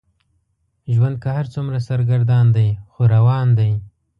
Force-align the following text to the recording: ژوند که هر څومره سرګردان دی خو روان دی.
ژوند 0.93 1.15
که 1.23 1.29
هر 1.37 1.45
څومره 1.53 1.77
سرګردان 1.87 2.45
دی 2.55 2.69
خو 2.91 3.01
روان 3.13 3.47
دی. 3.59 3.71